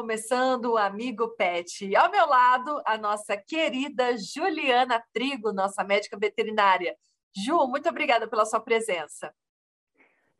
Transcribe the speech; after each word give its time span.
começando 0.00 0.64
o 0.72 0.78
Amigo 0.78 1.28
Pet. 1.36 1.94
Ao 1.94 2.10
meu 2.10 2.26
lado, 2.26 2.80
a 2.86 2.96
nossa 2.96 3.36
querida 3.36 4.16
Juliana 4.16 5.02
Trigo, 5.12 5.52
nossa 5.52 5.84
médica 5.84 6.16
veterinária. 6.18 6.96
Ju, 7.36 7.68
muito 7.68 7.86
obrigada 7.86 8.26
pela 8.26 8.46
sua 8.46 8.60
presença. 8.60 9.30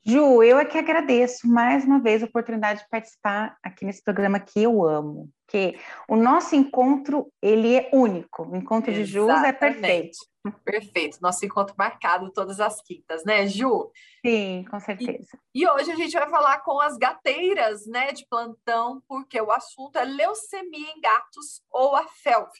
Ju, 0.02 0.42
eu 0.42 0.58
é 0.58 0.64
que 0.64 0.78
agradeço 0.78 1.46
mais 1.46 1.84
uma 1.84 2.00
vez 2.00 2.22
a 2.22 2.26
oportunidade 2.26 2.80
de 2.80 2.88
participar 2.88 3.54
aqui 3.62 3.84
nesse 3.84 4.02
programa 4.02 4.40
que 4.40 4.62
eu 4.62 4.82
amo. 4.82 5.28
Que 5.50 5.76
o 6.06 6.14
nosso 6.14 6.54
encontro 6.54 7.26
ele 7.42 7.74
é 7.74 7.90
único. 7.92 8.44
O 8.44 8.56
encontro 8.56 8.92
Exatamente. 8.92 9.04
de 9.04 9.12
Ju 9.12 9.28
é 9.28 9.52
perfeito. 9.52 10.18
Perfeito. 10.64 11.18
Nosso 11.20 11.44
encontro 11.44 11.74
marcado 11.76 12.30
todas 12.32 12.60
as 12.60 12.80
quintas, 12.80 13.24
né, 13.24 13.46
Ju? 13.48 13.90
Sim, 14.24 14.64
com 14.70 14.78
certeza. 14.78 15.36
E, 15.52 15.62
e 15.62 15.68
hoje 15.68 15.90
a 15.90 15.96
gente 15.96 16.12
vai 16.12 16.30
falar 16.30 16.60
com 16.60 16.80
as 16.80 16.96
gateiras, 16.96 17.84
né, 17.86 18.12
de 18.12 18.24
plantão, 18.26 19.02
porque 19.08 19.40
o 19.40 19.50
assunto 19.50 19.96
é 19.96 20.04
leucemia 20.04 20.92
em 20.92 21.00
gatos 21.00 21.60
ou 21.68 21.96
a 21.96 22.06
FeLV. 22.06 22.52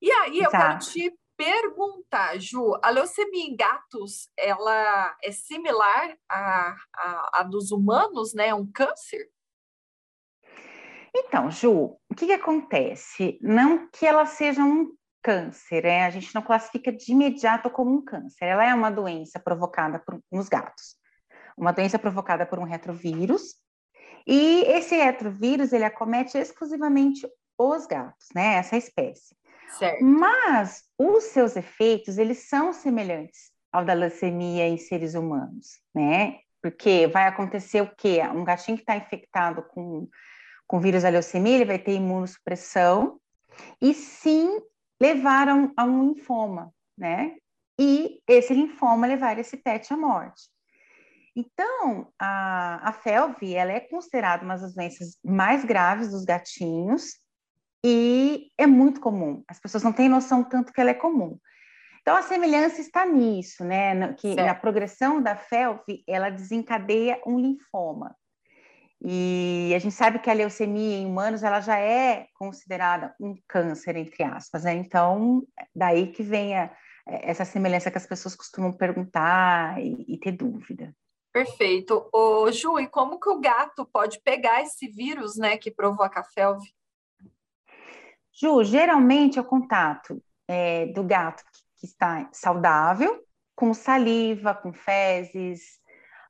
E 0.00 0.10
aí 0.10 0.38
Exato. 0.38 0.44
eu 0.44 0.50
quero 0.50 0.78
te 0.78 1.18
perguntar, 1.36 2.38
Ju, 2.38 2.78
a 2.82 2.90
leucemia 2.90 3.44
em 3.44 3.54
gatos, 3.54 4.30
ela 4.36 5.16
é 5.22 5.30
similar 5.30 6.16
à, 6.28 6.76
à, 6.94 7.40
à 7.40 7.42
dos 7.42 7.70
humanos, 7.70 8.32
né? 8.34 8.48
É 8.48 8.54
um 8.54 8.66
câncer? 8.66 9.30
Então, 11.14 11.50
Ju, 11.50 11.98
o 12.08 12.14
que, 12.16 12.26
que 12.26 12.32
acontece? 12.32 13.38
Não 13.42 13.88
que 13.90 14.06
ela 14.06 14.24
seja 14.26 14.62
um 14.62 14.92
câncer, 15.22 15.84
é, 15.84 16.04
a 16.04 16.10
gente 16.10 16.34
não 16.34 16.42
classifica 16.42 16.92
de 16.92 17.12
imediato 17.12 17.70
como 17.70 17.94
um 17.94 18.04
câncer. 18.04 18.46
Ela 18.46 18.64
é 18.64 18.74
uma 18.74 18.90
doença 18.90 19.38
provocada 19.38 19.98
por, 19.98 20.20
nos 20.30 20.48
gatos, 20.48 20.96
uma 21.56 21.72
doença 21.72 21.98
provocada 21.98 22.44
por 22.44 22.58
um 22.58 22.64
retrovírus. 22.64 23.54
E 24.26 24.62
esse 24.66 24.96
retrovírus 24.96 25.72
ele 25.72 25.84
acomete 25.84 26.38
exclusivamente 26.38 27.28
os 27.58 27.86
gatos, 27.86 28.28
né? 28.34 28.54
Essa 28.54 28.76
espécie. 28.76 29.36
Certo. 29.78 30.04
Mas 30.04 30.82
os 30.98 31.24
seus 31.24 31.56
efeitos, 31.56 32.18
eles 32.18 32.48
são 32.48 32.72
semelhantes 32.72 33.50
ao 33.72 33.84
da 33.84 33.94
leucemia 33.94 34.66
em 34.68 34.76
seres 34.76 35.14
humanos, 35.14 35.80
né? 35.94 36.40
Porque 36.60 37.06
vai 37.08 37.26
acontecer 37.26 37.80
o 37.80 37.90
quê? 37.96 38.20
Um 38.34 38.44
gatinho 38.44 38.76
que 38.76 38.82
está 38.82 38.96
infectado 38.96 39.62
com, 39.62 40.08
com 40.72 40.80
vírus 40.80 41.02
da 41.02 41.10
leucemia, 41.10 41.56
ele 41.56 41.66
vai 41.66 41.78
ter 41.78 41.92
imunossupressão 41.92 43.20
e 43.78 43.92
sim 43.92 44.58
levar 44.98 45.46
a 45.46 45.54
um, 45.54 45.70
a 45.76 45.84
um 45.84 46.14
linfoma, 46.14 46.72
né? 46.96 47.36
E 47.78 48.22
esse 48.26 48.54
linfoma 48.54 49.06
levar 49.06 49.38
esse 49.38 49.58
pet 49.58 49.92
à 49.92 49.98
morte. 49.98 50.48
Então, 51.36 52.08
a, 52.18 52.88
a 52.88 52.92
FeLV, 52.94 53.52
ela 53.52 53.72
é 53.72 53.80
considerada 53.80 54.46
uma 54.46 54.56
das 54.56 54.74
doenças 54.74 55.18
mais 55.22 55.62
graves 55.62 56.10
dos 56.10 56.24
gatinhos, 56.24 57.18
e 57.84 58.48
é 58.56 58.66
muito 58.66 58.98
comum. 58.98 59.44
As 59.46 59.60
pessoas 59.60 59.82
não 59.82 59.92
têm 59.92 60.08
noção 60.08 60.42
tanto 60.42 60.72
que 60.72 60.80
ela 60.80 60.90
é 60.90 60.94
comum. 60.94 61.38
Então, 62.00 62.16
a 62.16 62.22
semelhança 62.22 62.80
está 62.80 63.04
nisso, 63.04 63.62
né? 63.62 64.14
Que 64.14 64.28
certo. 64.28 64.46
na 64.46 64.54
progressão 64.54 65.20
da 65.20 65.36
FeLV, 65.36 66.02
ela 66.08 66.30
desencadeia 66.30 67.20
um 67.26 67.38
linfoma. 67.38 68.16
E 69.04 69.72
a 69.74 69.78
gente 69.80 69.94
sabe 69.94 70.20
que 70.20 70.30
a 70.30 70.32
leucemia 70.32 70.98
em 70.98 71.06
humanos, 71.06 71.42
ela 71.42 71.60
já 71.60 71.76
é 71.76 72.28
considerada 72.34 73.14
um 73.20 73.34
câncer, 73.48 73.96
entre 73.96 74.22
aspas, 74.22 74.62
né? 74.62 74.74
Então, 74.74 75.42
daí 75.74 76.12
que 76.12 76.22
vem 76.22 76.56
a, 76.56 76.70
essa 77.04 77.44
semelhança 77.44 77.90
que 77.90 77.98
as 77.98 78.06
pessoas 78.06 78.36
costumam 78.36 78.72
perguntar 78.72 79.82
e, 79.82 80.04
e 80.06 80.18
ter 80.18 80.32
dúvida. 80.32 80.94
Perfeito. 81.32 82.08
Ô, 82.12 82.50
Ju, 82.52 82.78
e 82.78 82.86
como 82.86 83.18
que 83.18 83.28
o 83.28 83.40
gato 83.40 83.84
pode 83.86 84.20
pegar 84.20 84.62
esse 84.62 84.86
vírus, 84.86 85.36
né, 85.36 85.56
que 85.56 85.70
provoca 85.70 86.20
a 86.20 86.24
FeLV? 86.24 86.62
Ju, 88.32 88.62
geralmente 88.62 89.38
é 89.38 89.42
o 89.42 89.44
contato 89.44 90.22
é, 90.46 90.86
do 90.86 91.02
gato 91.02 91.42
que, 91.80 91.86
está 91.86 92.28
saudável, 92.32 93.24
com 93.56 93.74
saliva, 93.74 94.54
com 94.54 94.72
fezes, 94.72 95.80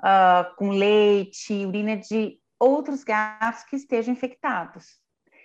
uh, 0.01 0.57
com 0.57 0.71
leite, 0.71 1.67
urina 1.67 1.97
de 1.99 2.41
outros 2.63 3.03
gatos 3.03 3.65
que 3.65 3.77
estejam 3.77 4.13
infectados. 4.13 4.87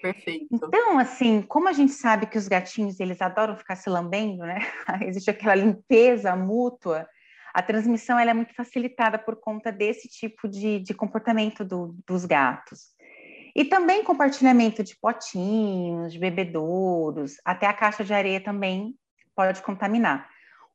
Perfeito. 0.02 0.48
Então, 0.52 1.00
assim, 1.00 1.42
como 1.42 1.68
a 1.68 1.74
gente 1.74 1.92
sabe 1.92 2.28
que 2.28 2.38
os 2.38 2.48
gatinhos 2.48 3.00
eles 3.00 3.20
adoram 3.22 3.58
ficar 3.58 3.76
se 3.76 3.90
lambendo, 3.90 4.46
né? 4.46 4.60
Existe 5.02 5.32
aquela 5.32 5.56
limpeza 5.56 6.36
mútua. 6.36 7.08
A 7.54 7.64
transmissão 7.64 8.20
ela 8.20 8.30
é 8.30 8.34
muito 8.34 8.54
facilitada 8.54 9.18
por 9.18 9.38
conta 9.38 9.72
desse 9.72 10.08
tipo 10.08 10.48
de, 10.48 10.80
de 10.80 10.94
comportamento 10.94 11.66
do, 11.66 11.96
dos 12.08 12.26
gatos. 12.26 12.96
E 13.56 13.66
também 13.66 14.04
compartilhamento 14.04 14.84
de 14.84 14.96
potinhos, 15.02 16.14
de 16.14 16.20
bebedouros, 16.20 17.38
até 17.44 17.66
a 17.66 17.74
caixa 17.74 18.04
de 18.04 18.14
areia 18.14 18.40
também 18.40 18.94
pode 19.36 19.64
contaminar. 19.64 20.30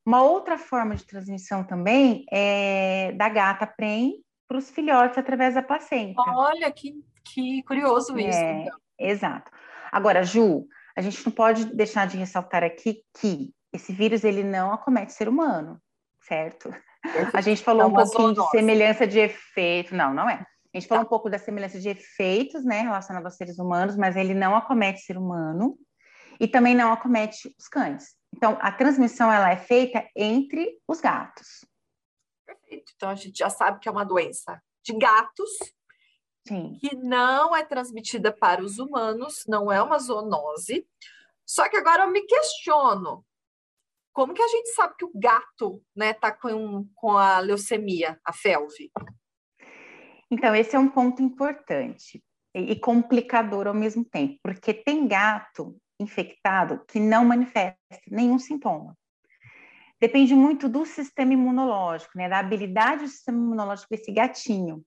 Uma 0.04 0.24
outra 0.24 0.58
forma 0.58 0.96
de 0.96 1.06
transmissão 1.06 1.62
também 1.62 2.24
é 2.32 3.12
da 3.12 3.28
gata 3.28 3.64
prem 3.64 4.21
para 4.52 4.58
os 4.58 4.70
filhotes 4.70 5.16
através 5.16 5.54
da 5.54 5.62
placenta. 5.62 6.20
Olha, 6.28 6.70
que, 6.70 6.92
que 7.24 7.62
curioso 7.62 8.18
isso. 8.18 8.38
É, 8.38 8.60
então. 8.60 8.78
Exato. 8.98 9.50
Agora, 9.90 10.22
Ju, 10.22 10.66
a 10.94 11.00
gente 11.00 11.24
não 11.24 11.32
pode 11.32 11.64
deixar 11.74 12.06
de 12.06 12.18
ressaltar 12.18 12.62
aqui 12.62 13.02
que 13.18 13.50
esse 13.72 13.94
vírus 13.94 14.24
ele 14.24 14.44
não 14.44 14.70
acomete 14.70 15.14
ser 15.14 15.26
humano, 15.26 15.80
certo? 16.20 16.70
A 17.32 17.40
gente 17.40 17.62
falou 17.62 17.86
um 17.86 17.94
pouquinho 17.94 18.34
de 18.34 18.50
semelhança 18.50 19.06
de 19.06 19.20
efeito. 19.20 19.94
Não, 19.94 20.12
não 20.12 20.28
é. 20.28 20.44
A 20.74 20.78
gente 20.78 20.86
falou 20.86 21.02
tá. 21.02 21.06
um 21.06 21.08
pouco 21.08 21.30
da 21.30 21.38
semelhança 21.38 21.80
de 21.80 21.88
efeitos, 21.88 22.62
né, 22.62 22.82
relacionados 22.82 23.24
aos 23.24 23.36
seres 23.36 23.58
humanos, 23.58 23.96
mas 23.96 24.16
ele 24.16 24.34
não 24.34 24.54
acomete 24.54 25.00
ser 25.00 25.16
humano 25.16 25.78
e 26.38 26.46
também 26.46 26.74
não 26.74 26.92
acomete 26.92 27.54
os 27.58 27.68
cães. 27.68 28.04
Então, 28.34 28.58
a 28.60 28.70
transmissão 28.70 29.32
ela 29.32 29.50
é 29.50 29.56
feita 29.56 30.06
entre 30.14 30.78
os 30.86 31.00
gatos. 31.00 31.71
Perfeito. 32.72 32.92
Então, 32.96 33.10
a 33.10 33.14
gente 33.14 33.38
já 33.38 33.50
sabe 33.50 33.78
que 33.78 33.88
é 33.88 33.92
uma 33.92 34.04
doença 34.04 34.60
de 34.82 34.96
gatos, 34.96 35.50
Sim. 36.46 36.78
que 36.80 36.96
não 36.96 37.54
é 37.54 37.64
transmitida 37.64 38.32
para 38.32 38.62
os 38.62 38.78
humanos, 38.78 39.44
não 39.46 39.70
é 39.70 39.82
uma 39.82 39.98
zoonose. 39.98 40.86
Só 41.46 41.68
que 41.68 41.76
agora 41.76 42.04
eu 42.04 42.10
me 42.10 42.22
questiono, 42.22 43.24
como 44.12 44.32
que 44.32 44.42
a 44.42 44.48
gente 44.48 44.68
sabe 44.70 44.94
que 44.96 45.04
o 45.04 45.12
gato, 45.14 45.82
né, 45.94 46.14
tá 46.14 46.32
com, 46.32 46.88
com 46.94 47.16
a 47.16 47.38
leucemia, 47.40 48.18
a 48.24 48.32
FeLV? 48.32 48.90
Então, 50.30 50.54
esse 50.54 50.74
é 50.74 50.78
um 50.78 50.88
ponto 50.88 51.20
importante 51.22 52.22
e 52.54 52.76
complicador 52.76 53.66
ao 53.66 53.74
mesmo 53.74 54.04
tempo, 54.04 54.38
porque 54.42 54.72
tem 54.72 55.06
gato 55.06 55.76
infectado 56.00 56.84
que 56.86 56.98
não 56.98 57.24
manifesta 57.24 57.78
nenhum 58.08 58.38
sintoma. 58.38 58.96
Depende 60.02 60.34
muito 60.34 60.68
do 60.68 60.84
sistema 60.84 61.32
imunológico, 61.32 62.18
né, 62.18 62.28
da 62.28 62.40
habilidade 62.40 63.04
do 63.04 63.08
sistema 63.08 63.38
imunológico 63.38 63.86
desse 63.88 64.10
gatinho. 64.10 64.84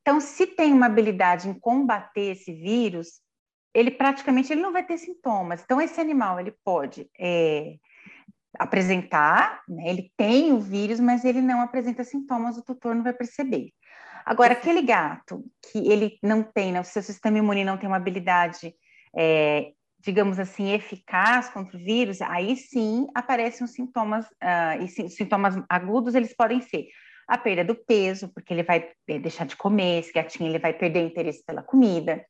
Então, 0.00 0.22
se 0.22 0.46
tem 0.46 0.72
uma 0.72 0.86
habilidade 0.86 1.50
em 1.50 1.52
combater 1.52 2.32
esse 2.32 2.54
vírus, 2.54 3.20
ele 3.74 3.90
praticamente 3.90 4.50
ele 4.50 4.62
não 4.62 4.72
vai 4.72 4.82
ter 4.82 4.96
sintomas. 4.96 5.62
Então, 5.62 5.78
esse 5.78 6.00
animal 6.00 6.40
ele 6.40 6.54
pode 6.64 7.10
é, 7.20 7.74
apresentar, 8.58 9.62
né, 9.68 9.90
ele 9.90 10.10
tem 10.16 10.50
o 10.50 10.60
vírus, 10.60 10.98
mas 10.98 11.26
ele 11.26 11.42
não 11.42 11.60
apresenta 11.60 12.02
sintomas, 12.02 12.56
o 12.56 12.64
tutor 12.64 12.94
não 12.94 13.02
vai 13.02 13.12
perceber. 13.12 13.70
Agora, 14.24 14.54
aquele 14.54 14.80
gato 14.80 15.44
que 15.70 15.78
ele 15.92 16.18
não 16.22 16.42
tem, 16.42 16.72
né, 16.72 16.80
o 16.80 16.84
seu 16.84 17.02
sistema 17.02 17.36
imune 17.36 17.66
não 17.66 17.76
tem 17.76 17.86
uma 17.86 17.98
habilidade, 17.98 18.74
é, 19.14 19.72
digamos 20.00 20.38
assim, 20.38 20.72
eficaz 20.72 21.48
contra 21.48 21.76
o 21.76 21.80
vírus, 21.80 22.22
aí 22.22 22.56
sim 22.56 23.06
aparecem 23.14 23.64
os 23.64 23.72
sintomas, 23.72 24.26
uh, 24.26 24.82
e 24.82 24.88
sim, 24.88 25.08
sintomas 25.08 25.54
agudos 25.68 26.14
eles 26.14 26.34
podem 26.34 26.60
ser 26.60 26.86
a 27.26 27.36
perda 27.36 27.64
do 27.64 27.74
peso, 27.74 28.32
porque 28.32 28.54
ele 28.54 28.62
vai 28.62 28.90
é, 29.08 29.18
deixar 29.18 29.44
de 29.44 29.56
comer, 29.56 30.00
esse 30.00 30.12
gatinho 30.12 30.48
ele 30.48 30.58
vai 30.58 30.72
perder 30.72 31.04
interesse 31.04 31.44
pela 31.44 31.62
comida, 31.62 32.24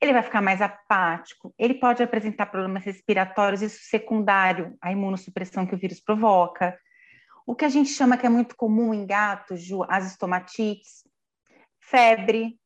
ele 0.00 0.12
vai 0.12 0.22
ficar 0.22 0.42
mais 0.42 0.60
apático, 0.60 1.54
ele 1.56 1.74
pode 1.74 2.02
apresentar 2.02 2.46
problemas 2.46 2.82
respiratórios, 2.82 3.62
isso 3.62 3.84
secundário 3.84 4.76
à 4.82 4.90
imunossupressão 4.90 5.64
que 5.64 5.76
o 5.76 5.78
vírus 5.78 6.00
provoca. 6.00 6.76
O 7.46 7.54
que 7.54 7.64
a 7.64 7.68
gente 7.68 7.90
chama 7.90 8.16
que 8.16 8.26
é 8.26 8.28
muito 8.28 8.56
comum 8.56 8.92
em 8.92 9.06
gatos, 9.06 9.68
as 9.88 10.10
estomatites, 10.10 11.04
febre. 11.80 12.58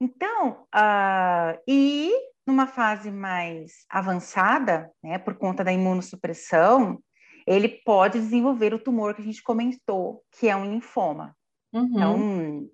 Então, 0.00 0.66
uh, 0.74 1.60
e 1.68 2.12
numa 2.48 2.66
fase 2.66 3.10
mais 3.10 3.84
avançada, 3.90 4.90
né, 5.02 5.18
por 5.18 5.34
conta 5.34 5.62
da 5.62 5.70
imunossupressão, 5.70 6.98
ele 7.46 7.68
pode 7.84 8.18
desenvolver 8.18 8.72
o 8.72 8.78
tumor 8.78 9.14
que 9.14 9.20
a 9.20 9.24
gente 9.24 9.42
comentou, 9.42 10.24
que 10.32 10.48
é 10.48 10.56
um 10.56 10.64
linfoma. 10.64 11.36
Uhum. 11.72 11.90
Então, 11.92 12.70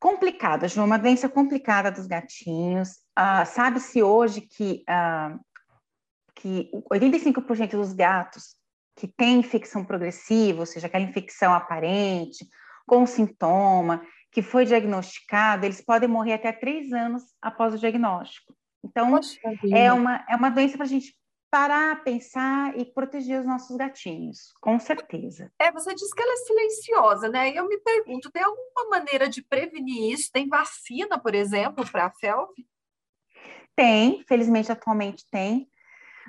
complicado, 0.00 0.64
é 0.64 0.80
uma 0.80 0.98
doença 0.98 1.28
complicada 1.28 1.90
dos 1.90 2.06
gatinhos. 2.06 2.92
Uh, 3.18 3.44
Sabe-se 3.44 4.02
hoje 4.02 4.40
que, 4.40 4.84
uh, 4.88 5.38
que 6.34 6.70
85% 6.90 7.72
dos 7.72 7.92
gatos 7.92 8.56
que 8.96 9.06
têm 9.06 9.40
infecção 9.40 9.84
progressiva, 9.84 10.60
ou 10.60 10.66
seja, 10.66 10.86
aquela 10.86 11.04
infecção 11.04 11.52
aparente, 11.52 12.46
com 12.86 13.06
sintoma, 13.06 14.02
que 14.32 14.40
foi 14.40 14.64
diagnosticado, 14.64 15.66
eles 15.66 15.82
podem 15.82 16.08
morrer 16.08 16.34
até 16.34 16.52
três 16.52 16.90
anos 16.90 17.22
após 17.40 17.74
o 17.74 17.78
diagnóstico. 17.78 18.57
Então, 18.84 19.18
é 19.72 19.92
uma, 19.92 20.24
é 20.28 20.36
uma 20.36 20.50
doença 20.50 20.76
para 20.76 20.86
a 20.86 20.88
gente 20.88 21.16
parar, 21.50 22.02
pensar 22.04 22.78
e 22.78 22.84
proteger 22.84 23.40
os 23.40 23.46
nossos 23.46 23.76
gatinhos, 23.76 24.52
com 24.60 24.78
certeza. 24.78 25.50
É, 25.58 25.72
você 25.72 25.94
disse 25.94 26.14
que 26.14 26.22
ela 26.22 26.32
é 26.32 26.36
silenciosa, 26.36 27.28
né? 27.28 27.50
E 27.50 27.56
eu 27.56 27.66
me 27.66 27.78
pergunto, 27.78 28.30
tem 28.30 28.42
alguma 28.42 28.90
maneira 28.90 29.28
de 29.28 29.42
prevenir 29.42 30.12
isso? 30.12 30.30
Tem 30.30 30.46
vacina, 30.46 31.18
por 31.18 31.34
exemplo, 31.34 31.90
para 31.90 32.06
a 32.06 32.10
FeLV? 32.10 32.52
Tem, 33.74 34.22
felizmente 34.26 34.70
atualmente 34.70 35.24
tem. 35.30 35.68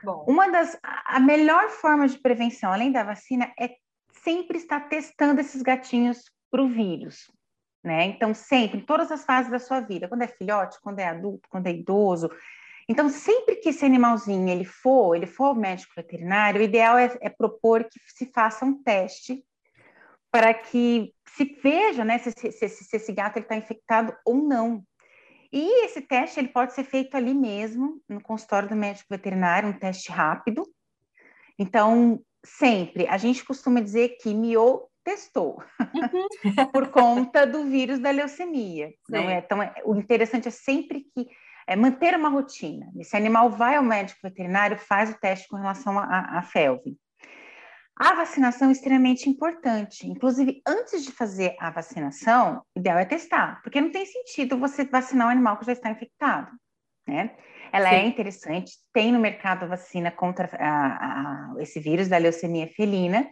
Bom. 0.04 0.24
Uma 0.28 0.50
das 0.50 0.78
a 0.84 1.20
melhor 1.20 1.70
forma 1.70 2.08
de 2.08 2.18
prevenção, 2.18 2.72
além 2.72 2.92
da 2.92 3.04
vacina, 3.04 3.52
é 3.60 3.76
sempre 4.24 4.58
estar 4.58 4.88
testando 4.88 5.42
esses 5.42 5.62
gatinhos 5.62 6.24
para 6.50 6.64
o 6.64 6.70
vírus, 6.70 7.30
né? 7.84 8.06
Então 8.06 8.34
sempre, 8.34 8.80
em 8.80 8.86
todas 8.86 9.12
as 9.12 9.24
fases 9.26 9.52
da 9.52 9.60
sua 9.60 9.80
vida, 9.80 10.08
quando 10.08 10.22
é 10.22 10.28
filhote, 10.28 10.80
quando 10.82 11.00
é 11.00 11.06
adulto, 11.06 11.48
quando 11.50 11.68
é 11.68 11.72
idoso, 11.72 12.30
então, 12.90 13.08
sempre 13.08 13.58
que 13.58 13.70
esse 13.70 13.86
animalzinho 13.86 14.50
ele 14.50 14.66
for, 14.66 15.16
ele 15.16 15.28
for 15.28 15.46
ao 15.46 15.56
médico 15.56 15.94
veterinário, 15.96 16.60
o 16.60 16.64
ideal 16.64 16.98
é, 16.98 17.16
é 17.22 17.30
propor 17.30 17.84
que 17.84 18.00
se 18.08 18.26
faça 18.34 18.66
um 18.66 18.82
teste 18.82 19.46
para 20.32 20.52
que 20.56 21.14
se 21.36 21.46
veja 21.62 22.04
né, 22.04 22.18
se, 22.18 22.32
se, 22.32 22.52
se, 22.52 22.68
se 22.68 22.96
esse 22.96 23.14
gato 23.14 23.38
está 23.38 23.56
infectado 23.56 24.12
ou 24.26 24.38
não. 24.38 24.84
E 25.54 25.86
esse 25.86 26.02
teste 26.02 26.40
ele 26.40 26.48
pode 26.48 26.74
ser 26.74 26.84
feito 26.84 27.16
ali 27.16 27.34
mesmo, 27.34 28.02
no 28.10 28.22
consultório 28.22 28.68
do 28.68 28.76
médico 28.76 29.08
veterinário, 29.08 29.70
um 29.70 29.78
teste 29.78 30.12
rápido. 30.12 30.68
Então, 31.60 32.20
sempre, 32.44 33.08
a 33.08 33.18
gente 33.18 33.46
costuma 33.46 33.82
dizer 33.82 34.18
que 34.20 34.34
miou 34.34 34.89
testou, 35.10 35.64
uhum. 35.80 36.28
por 36.72 36.90
conta 36.90 37.48
do 37.48 37.66
vírus 37.66 37.98
da 38.00 38.12
leucemia. 38.12 38.92
Não 39.10 39.28
é? 39.28 39.40
Então, 39.40 39.62
é, 39.62 39.74
o 39.84 39.96
interessante 39.96 40.48
é 40.48 40.52
sempre 40.52 41.06
que 41.14 41.28
é 41.68 41.76
manter 41.76 42.16
uma 42.16 42.30
rotina. 42.30 42.88
Esse 43.00 43.18
animal 43.18 43.50
vai 43.50 43.76
ao 43.76 43.84
médico 43.84 44.20
veterinário, 44.24 44.78
faz 44.78 45.10
o 45.10 45.20
teste 45.20 45.48
com 45.48 45.58
relação 45.58 45.98
à 45.98 46.42
FeLV. 46.44 46.96
A 48.00 48.14
vacinação 48.14 48.70
é 48.70 48.72
extremamente 48.72 49.30
importante. 49.30 50.08
Inclusive, 50.08 50.62
antes 50.66 51.04
de 51.04 51.12
fazer 51.12 51.56
a 51.60 51.70
vacinação, 51.70 52.64
o 52.76 52.80
ideal 52.80 52.98
é 52.98 53.06
testar, 53.06 53.62
porque 53.62 53.82
não 53.82 53.92
tem 53.92 54.06
sentido 54.06 54.58
você 54.58 54.86
vacinar 54.86 55.28
um 55.28 55.32
animal 55.32 55.58
que 55.58 55.66
já 55.66 55.74
está 55.74 55.90
infectado, 55.90 56.52
né? 57.08 57.36
Ela 57.72 57.90
é 57.90 58.00
Sim. 58.00 58.06
é 58.06 58.08
interessante, 58.08 58.72
tem 58.94 59.12
no 59.12 59.20
mercado 59.20 59.68
vacina 59.68 60.10
contra 60.10 60.50
a, 60.58 61.52
a, 61.52 61.54
esse 61.60 61.80
vírus 61.80 62.08
da 62.08 62.18
leucemia 62.18 62.68
felina, 62.68 63.30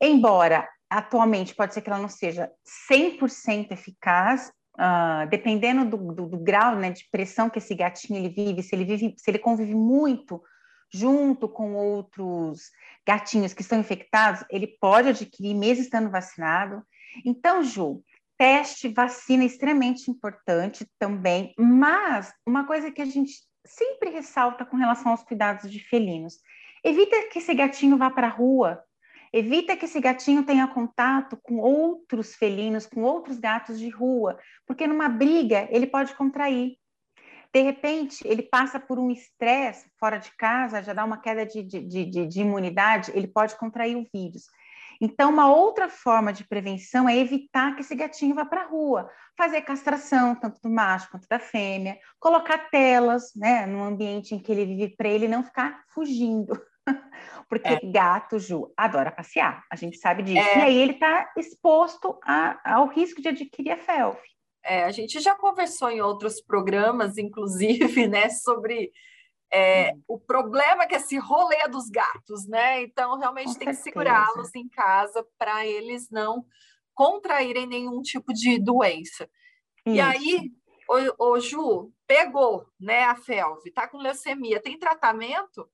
embora 0.00 0.68
atualmente 0.90 1.54
pode 1.54 1.72
ser 1.72 1.80
que 1.80 1.88
ela 1.88 1.98
não 1.98 2.08
seja 2.08 2.50
100% 2.90 3.72
eficaz, 3.72 4.52
Uh, 4.76 5.28
dependendo 5.28 5.84
do, 5.84 6.14
do, 6.14 6.26
do, 6.26 6.38
grau 6.38 6.76
né, 6.76 6.90
de 6.90 7.06
pressão 7.10 7.50
que 7.50 7.58
esse 7.58 7.74
gatinho 7.74 8.18
ele 8.18 8.30
vive, 8.30 8.62
se 8.62 8.74
ele 8.74 8.84
vive, 8.84 9.14
se 9.18 9.30
ele 9.30 9.38
convive 9.38 9.74
muito 9.74 10.42
junto 10.90 11.48
com 11.48 11.74
outros 11.74 12.70
gatinhos 13.06 13.52
que 13.52 13.60
estão 13.60 13.78
infectados, 13.78 14.42
ele 14.48 14.68
pode 14.80 15.08
adquirir 15.08 15.54
mesmo 15.54 15.82
estando 15.82 16.08
vacinado. 16.08 16.82
Então, 17.26 17.62
Ju, 17.62 18.02
teste, 18.38 18.88
vacina 18.88 19.42
é 19.42 19.46
extremamente 19.46 20.10
importante 20.10 20.86
também, 20.98 21.52
mas 21.58 22.32
uma 22.46 22.66
coisa 22.66 22.90
que 22.90 23.02
a 23.02 23.06
gente 23.06 23.34
sempre 23.66 24.08
ressalta 24.08 24.64
com 24.64 24.76
relação 24.76 25.12
aos 25.12 25.22
cuidados 25.22 25.70
de 25.70 25.80
felinos, 25.80 26.38
evita 26.82 27.28
que 27.30 27.38
esse 27.38 27.54
gatinho 27.54 27.98
vá 27.98 28.10
para 28.10 28.28
a 28.28 28.30
rua 28.30 28.82
Evita 29.32 29.76
que 29.76 29.84
esse 29.84 30.00
gatinho 30.00 30.44
tenha 30.44 30.66
contato 30.66 31.38
com 31.42 31.58
outros 31.58 32.34
felinos, 32.34 32.86
com 32.86 33.02
outros 33.02 33.38
gatos 33.38 33.78
de 33.78 33.88
rua, 33.88 34.38
porque 34.66 34.86
numa 34.86 35.08
briga 35.08 35.68
ele 35.70 35.86
pode 35.86 36.14
contrair. 36.14 36.76
De 37.52 37.62
repente, 37.62 38.26
ele 38.26 38.42
passa 38.42 38.78
por 38.78 38.98
um 38.98 39.10
estresse 39.10 39.90
fora 39.98 40.18
de 40.18 40.30
casa, 40.36 40.82
já 40.82 40.92
dá 40.92 41.04
uma 41.04 41.18
queda 41.18 41.44
de, 41.44 41.62
de, 41.62 41.80
de, 41.80 42.26
de 42.26 42.40
imunidade, 42.40 43.12
ele 43.14 43.26
pode 43.26 43.56
contrair 43.56 43.96
o 43.96 44.06
vírus. 44.12 44.44
Então, 45.00 45.30
uma 45.30 45.50
outra 45.50 45.88
forma 45.88 46.32
de 46.32 46.46
prevenção 46.46 47.08
é 47.08 47.16
evitar 47.16 47.74
que 47.74 47.80
esse 47.80 47.94
gatinho 47.94 48.34
vá 48.34 48.44
para 48.44 48.62
a 48.62 48.66
rua, 48.66 49.10
fazer 49.36 49.62
castração, 49.62 50.34
tanto 50.34 50.60
do 50.60 50.68
macho 50.68 51.10
quanto 51.10 51.26
da 51.28 51.38
fêmea, 51.38 51.98
colocar 52.18 52.68
telas 52.70 53.32
né, 53.34 53.64
no 53.64 53.82
ambiente 53.82 54.34
em 54.34 54.38
que 54.38 54.52
ele 54.52 54.66
vive, 54.66 54.94
para 54.96 55.08
ele 55.08 55.26
não 55.26 55.42
ficar 55.42 55.82
fugindo. 55.88 56.52
Porque 57.50 57.68
é. 57.68 57.80
gato, 57.82 58.38
Ju, 58.38 58.72
adora 58.76 59.10
passear, 59.10 59.64
a 59.68 59.74
gente 59.74 59.98
sabe 59.98 60.22
disso. 60.22 60.38
É. 60.38 60.58
E 60.58 60.62
aí 60.62 60.78
ele 60.78 60.92
está 60.92 61.32
exposto 61.36 62.16
a, 62.22 62.76
ao 62.76 62.86
risco 62.86 63.20
de 63.20 63.28
adquirir 63.28 63.72
a 63.72 63.76
FeLV. 63.76 64.20
É, 64.62 64.84
a 64.84 64.90
gente 64.92 65.18
já 65.18 65.34
conversou 65.34 65.90
em 65.90 66.00
outros 66.00 66.40
programas, 66.40 67.18
inclusive, 67.18 68.06
né, 68.06 68.28
sobre 68.28 68.92
é, 69.52 69.94
o 70.06 70.16
problema 70.16 70.86
que 70.86 70.94
é 70.94 70.98
esse 70.98 71.18
rolê 71.18 71.66
dos 71.66 71.88
gatos, 71.90 72.46
né? 72.46 72.82
Então, 72.82 73.18
realmente 73.18 73.48
Com 73.48 73.54
tem 73.54 73.74
certeza. 73.74 73.78
que 73.78 73.82
segurá-los 73.82 74.54
em 74.54 74.68
casa 74.68 75.26
para 75.36 75.66
eles 75.66 76.08
não 76.08 76.46
contraírem 76.94 77.66
nenhum 77.66 78.00
tipo 78.00 78.32
de 78.32 78.60
doença. 78.60 79.28
Isso. 79.84 79.96
E 79.96 80.00
aí, 80.00 80.52
o, 81.18 81.32
o 81.32 81.40
Ju, 81.40 81.92
pegou, 82.06 82.64
né, 82.78 83.02
a 83.04 83.16
FeLV, 83.16 83.72
tá 83.72 83.88
com 83.88 83.98
leucemia, 83.98 84.60
tem 84.60 84.78
tratamento? 84.78 85.68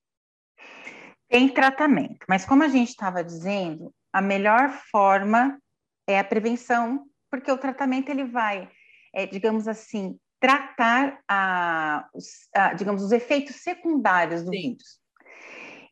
Tem 1.29 1.49
tratamento, 1.49 2.25
mas 2.29 2.45
como 2.45 2.63
a 2.63 2.69
gente 2.69 2.91
estava 2.91 3.23
dizendo, 3.23 3.93
a 4.13 4.21
melhor 4.21 4.71
forma 4.91 5.59
é 6.07 6.19
a 6.19 6.25
prevenção, 6.25 7.05
porque 7.31 7.51
o 7.51 7.59
tratamento 7.59 8.09
ele 8.09 8.25
vai, 8.25 8.71
é, 9.13 9.27
digamos 9.27 9.67
assim, 9.67 10.19
tratar 10.39 11.19
a, 11.29 12.09
os, 12.15 12.27
a, 12.55 12.75
digamos, 12.75 13.03
os 13.03 13.13
efeitos 13.13 13.57
secundários 13.57 14.43
do 14.43 14.51
Sim. 14.51 14.63
vírus. 14.63 15.01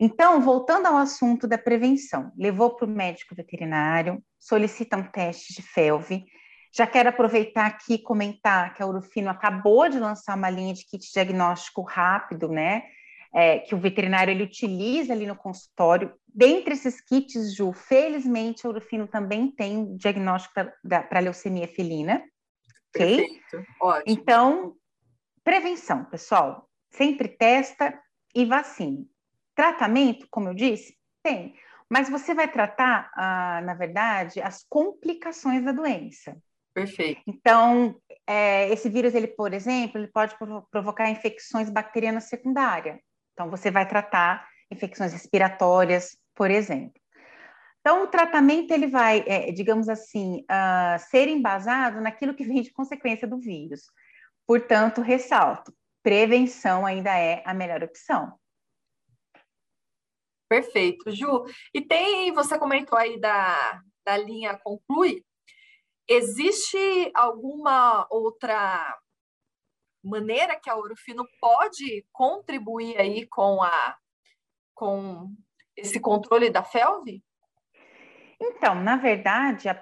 Então, 0.00 0.40
voltando 0.40 0.86
ao 0.86 0.96
assunto 0.96 1.46
da 1.46 1.56
prevenção, 1.56 2.32
levou 2.36 2.76
para 2.76 2.86
o 2.86 2.90
médico 2.90 3.34
veterinário, 3.34 4.22
solicita 4.38 4.96
um 4.96 5.04
teste 5.04 5.54
de 5.54 5.62
FeLV. 5.62 6.24
Já 6.76 6.86
quero 6.86 7.08
aproveitar 7.08 7.66
aqui 7.66 7.94
e 7.94 8.02
comentar 8.02 8.74
que 8.74 8.82
a 8.82 8.86
Urufino 8.86 9.30
acabou 9.30 9.88
de 9.88 9.98
lançar 9.98 10.36
uma 10.36 10.50
linha 10.50 10.74
de 10.74 10.84
kit 10.84 11.12
diagnóstico 11.12 11.82
rápido, 11.82 12.48
né? 12.48 12.82
É, 13.34 13.58
que 13.58 13.74
o 13.74 13.78
veterinário 13.78 14.30
ele 14.30 14.44
utiliza 14.44 15.12
ali 15.12 15.26
no 15.26 15.34
consultório. 15.34 16.14
Dentre 16.32 16.74
esses 16.74 17.00
kits, 17.00 17.54
Ju, 17.56 17.72
felizmente, 17.72 18.64
a 18.64 18.70
Urufino 18.70 19.08
também 19.08 19.50
tem 19.50 19.96
diagnóstico 19.96 20.54
para 21.08 21.20
leucemia 21.20 21.66
felina. 21.66 22.22
Ok? 22.94 23.16
Perfeito. 23.16 23.66
Ótimo. 23.80 24.04
Então, 24.06 24.76
prevenção, 25.42 26.04
pessoal. 26.04 26.68
Sempre 26.90 27.28
testa 27.28 28.00
e 28.32 28.44
vacine. 28.44 29.08
Tratamento, 29.54 30.28
como 30.30 30.48
eu 30.48 30.54
disse, 30.54 30.96
tem. 31.22 31.54
Mas 31.90 32.08
você 32.08 32.34
vai 32.34 32.50
tratar, 32.50 33.10
ah, 33.14 33.60
na 33.64 33.74
verdade, 33.74 34.40
as 34.40 34.64
complicações 34.68 35.64
da 35.64 35.72
doença. 35.72 36.36
Perfeito. 36.72 37.20
Então, 37.26 37.96
é, 38.26 38.68
esse 38.70 38.88
vírus, 38.88 39.14
ele, 39.14 39.28
por 39.28 39.52
exemplo, 39.52 39.98
ele 39.98 40.08
pode 40.08 40.36
provocar 40.70 41.10
infecções 41.10 41.68
bacterianas 41.70 42.24
secundárias. 42.24 42.98
Então, 43.34 43.50
você 43.50 43.70
vai 43.70 43.86
tratar 43.86 44.48
infecções 44.70 45.12
respiratórias, 45.12 46.16
por 46.34 46.50
exemplo. 46.50 46.98
Então, 47.80 48.02
o 48.02 48.06
tratamento 48.06 48.72
ele 48.72 48.86
vai, 48.86 49.22
é, 49.26 49.52
digamos 49.52 49.90
assim, 49.90 50.40
uh, 50.50 50.98
ser 51.10 51.28
embasado 51.28 52.00
naquilo 52.00 52.34
que 52.34 52.44
vem 52.44 52.62
de 52.62 52.72
consequência 52.72 53.28
do 53.28 53.38
vírus. 53.38 53.82
Portanto, 54.46 55.02
ressalto, 55.02 55.74
prevenção 56.02 56.86
ainda 56.86 57.14
é 57.18 57.42
a 57.44 57.52
melhor 57.52 57.82
opção. 57.82 58.38
Perfeito, 60.48 61.10
Ju. 61.10 61.44
E 61.74 61.80
tem, 61.82 62.32
você 62.32 62.58
comentou 62.58 62.98
aí 62.98 63.20
da, 63.20 63.82
da 64.04 64.16
linha 64.16 64.58
Conclui, 64.62 65.22
existe 66.08 67.10
alguma 67.14 68.06
outra 68.10 68.98
maneira 70.04 70.58
que 70.60 70.70
a 70.70 70.76
Ourofino 70.76 71.26
pode 71.40 72.06
contribuir 72.12 72.98
aí 72.98 73.26
com 73.26 73.62
a 73.62 73.96
com 74.74 75.32
esse 75.76 76.00
controle 76.00 76.50
da 76.50 76.62
FeLV? 76.62 77.22
Então, 78.40 78.74
na 78.74 78.96
verdade, 78.96 79.68
a, 79.68 79.80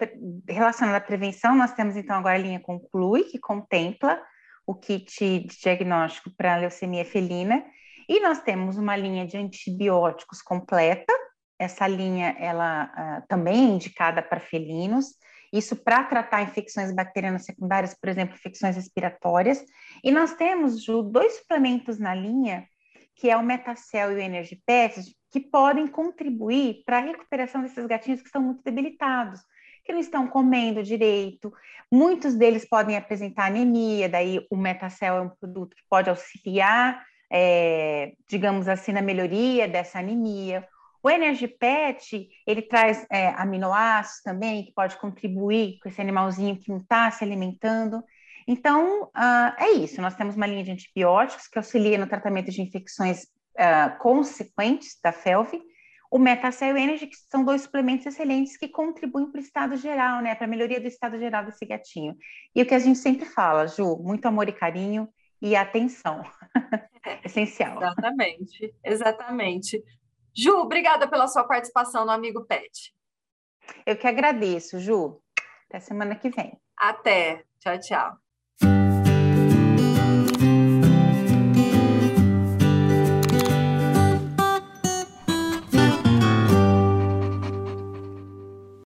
relacionada 0.49 0.99
à 0.99 1.00
prevenção, 1.00 1.55
nós 1.55 1.73
temos 1.73 1.97
então 1.97 2.17
agora 2.17 2.35
a 2.35 2.38
linha 2.38 2.61
Conclui, 2.61 3.25
que 3.25 3.38
contempla 3.38 4.23
o 4.67 4.75
kit 4.75 5.41
de 5.41 5.57
diagnóstico 5.61 6.31
para 6.37 6.57
leucemia 6.57 7.05
felina, 7.05 7.64
e 8.09 8.21
nós 8.21 8.41
temos 8.43 8.76
uma 8.76 8.97
linha 8.97 9.26
de 9.26 9.37
antibióticos 9.37 10.43
completa. 10.43 11.12
Essa 11.59 11.87
linha, 11.87 12.37
ela 12.38 12.85
uh, 12.85 13.26
também 13.29 13.55
é 13.55 13.75
indicada 13.75 14.23
para 14.23 14.41
felinos, 14.41 15.07
isso 15.52 15.76
para 15.76 16.02
tratar 16.04 16.42
infecções 16.42 16.92
bacterianas 16.92 17.44
secundárias, 17.44 17.94
por 17.94 18.09
exemplo, 18.09 18.35
infecções 18.35 18.75
respiratórias. 18.76 19.62
E 20.02 20.11
nós 20.11 20.35
temos, 20.35 20.82
Ju, 20.82 21.02
dois 21.02 21.38
suplementos 21.38 21.99
na 21.99 22.14
linha, 22.14 22.66
que 23.14 23.30
é 23.30 23.37
o 23.37 23.42
Metacel 23.42 24.12
e 24.12 24.14
o 24.14 24.18
Energy 24.18 24.61
Pass, 24.66 25.14
que 25.30 25.40
podem 25.40 25.87
contribuir 25.87 26.82
para 26.85 26.99
a 26.99 27.02
recuperação 27.02 27.62
desses 27.62 27.87
gatinhos 27.87 28.21
que 28.21 28.26
estão 28.26 28.42
muito 28.42 28.62
debilitados. 28.64 29.40
que 29.85 29.92
não 29.92 30.00
estão 30.00 30.28
comendo 30.28 30.82
direito. 30.82 31.52
Muitos 31.90 32.35
deles 32.35 32.64
podem 32.68 32.97
apresentar 32.97 33.47
anemia, 33.47 34.09
daí 34.09 34.47
o 34.50 34.56
Metacel 34.56 35.16
é 35.16 35.21
um 35.21 35.28
produto 35.28 35.75
que 35.75 35.82
pode 35.90 36.09
auxiliar, 36.09 37.04
é, 37.30 38.12
digamos 38.28 38.68
assim, 38.68 38.92
na 38.92 39.02
melhoria 39.02 39.66
dessa 39.66 39.99
anemia. 39.99 40.66
O 41.02 41.11
Energy 41.11 41.49
Pet, 41.49 42.28
ele 42.47 42.62
traz 42.62 43.04
é, 43.11 43.28
aminoácidos 43.30 44.23
também, 44.23 44.64
que 44.64 44.73
pode 44.73 44.97
contribuir 44.99 45.78
com 45.82 45.88
esse 45.88 46.00
animalzinho 46.00 46.59
que 46.59 46.71
não 46.71 46.78
está 46.78 47.11
se 47.11 47.25
alimentando. 47.25 48.02
Então, 48.47 49.04
uh, 49.04 49.54
é 49.59 49.73
isso. 49.73 50.00
Nós 50.00 50.14
temos 50.14 50.37
uma 50.37 50.47
linha 50.47 50.64
de 50.64 50.71
antibióticos 50.71 51.49
que 51.49 51.59
auxilia 51.59 51.99
no 51.99 52.06
tratamento 52.06 52.50
de 52.50 52.62
infecções 52.62 53.25
uh, 53.25 53.99
consequentes 53.99 54.99
da 55.02 55.12
FeLV, 55.12 55.61
o 56.11 56.18
Metacel 56.18 56.76
Energy, 56.76 57.06
que 57.06 57.16
são 57.30 57.42
dois 57.42 57.62
suplementos 57.62 58.04
excelentes 58.04 58.56
que 58.56 58.68
contribuem 58.68 59.30
para 59.30 59.40
o 59.40 59.42
estado 59.42 59.76
geral, 59.76 60.21
né, 60.21 60.35
para 60.35 60.44
a 60.44 60.49
melhoria 60.49 60.78
do 60.78 60.87
estado 60.87 61.18
geral 61.18 61.44
desse 61.44 61.64
gatinho. 61.64 62.14
E 62.54 62.61
o 62.62 62.66
que 62.66 62.75
a 62.75 62.78
gente 62.78 62.99
sempre 62.99 63.25
fala, 63.25 63.66
Ju, 63.66 63.97
muito 63.97 64.26
amor 64.26 64.47
e 64.47 64.52
carinho 64.52 65.09
e 65.40 65.56
atenção. 65.56 66.23
Essencial. 67.25 67.78
Exatamente, 67.78 68.75
exatamente. 68.85 69.82
Ju, 70.35 70.57
obrigada 70.59 71.09
pela 71.09 71.29
sua 71.29 71.45
participação 71.45 72.05
no 72.05 72.11
Amigo 72.11 72.45
Pet. 72.45 72.95
Eu 73.87 73.97
que 73.97 74.07
agradeço, 74.07 74.79
Ju. 74.79 75.21
Até 75.69 75.81
semana 75.81 76.15
que 76.17 76.31
vem. 76.31 76.61
Até. 76.77 77.45
Tchau, 77.59 77.79
tchau. 77.79 78.19